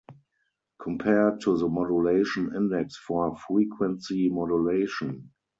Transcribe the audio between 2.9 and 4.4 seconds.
for frequency